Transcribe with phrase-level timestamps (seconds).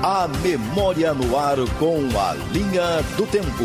[0.00, 3.64] A memória no ar com a linha do tempo.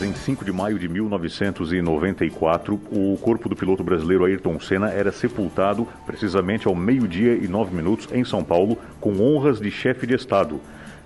[0.00, 5.86] Em 5 de maio de 1994, o corpo do piloto brasileiro Ayrton Senna era sepultado
[6.06, 10.58] precisamente ao meio-dia e nove minutos em São Paulo, com honras de chefe de Estado.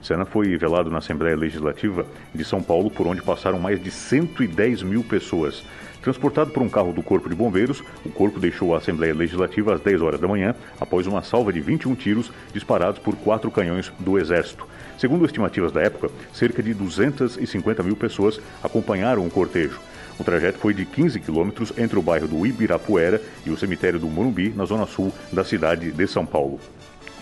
[0.03, 4.83] Senna foi velado na Assembleia Legislativa de São Paulo, por onde passaram mais de 110
[4.83, 5.63] mil pessoas.
[6.03, 9.81] Transportado por um carro do Corpo de Bombeiros, o corpo deixou a Assembleia Legislativa às
[9.81, 14.19] 10 horas da manhã, após uma salva de 21 tiros disparados por quatro canhões do
[14.19, 14.67] Exército.
[14.97, 19.79] Segundo estimativas da época, cerca de 250 mil pessoas acompanharam o cortejo.
[20.19, 24.07] O trajeto foi de 15 quilômetros entre o bairro do Ibirapuera e o cemitério do
[24.07, 26.61] Morumbi, na zona sul da cidade de São Paulo.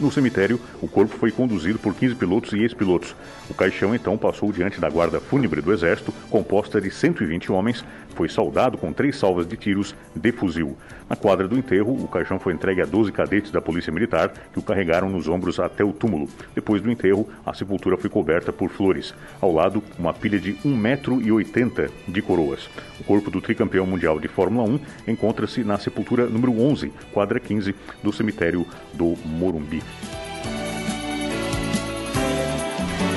[0.00, 3.16] No cemitério, o corpo foi conduzido por 15 pilotos e ex-pilotos.
[3.50, 7.84] O caixão então passou diante da guarda fúnebre do Exército, composta de 120 homens,
[8.18, 10.76] foi saudado com três salvas de tiros de fuzil.
[11.08, 14.58] Na quadra do enterro, o caixão foi entregue a 12 cadetes da Polícia Militar, que
[14.58, 16.28] o carregaram nos ombros até o túmulo.
[16.52, 19.14] Depois do enterro, a sepultura foi coberta por flores.
[19.40, 22.68] Ao lado, uma pilha de 1,80m de coroas.
[22.98, 24.80] O corpo do tricampeão mundial de Fórmula 1
[25.12, 29.80] encontra-se na sepultura número 11, quadra 15, do cemitério do Morumbi.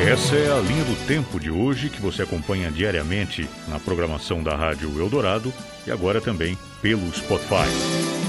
[0.08, 4.56] Essa é a linha do tempo de hoje que você acompanha diariamente na programação da
[4.56, 5.54] Rádio Eldorado
[5.86, 8.21] e agora também pelo Spotify.